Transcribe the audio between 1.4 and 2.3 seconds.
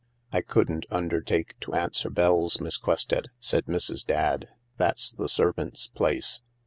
to answer